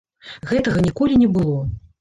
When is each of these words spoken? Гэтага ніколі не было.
Гэтага 0.53 0.81
ніколі 0.87 1.21
не 1.27 1.31
было. 1.37 1.63